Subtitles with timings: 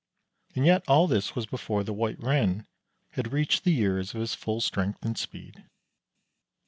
[0.55, 2.65] And yet all this was before the White Ren
[3.11, 5.63] had reached the years of his full strength and speed.